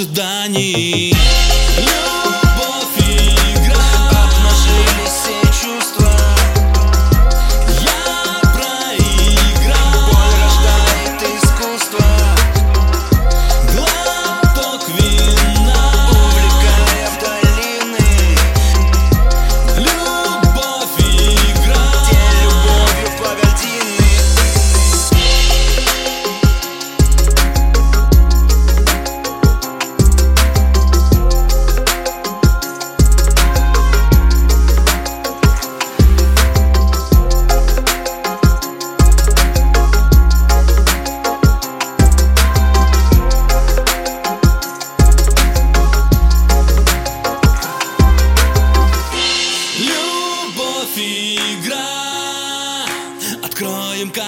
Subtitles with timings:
[0.00, 1.29] ожиданий.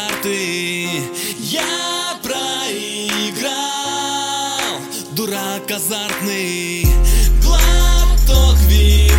[0.02, 0.88] Карты
[1.38, 3.52] Я проиграл
[5.12, 6.86] Дурак азартный.
[7.42, 9.11] Глоток вина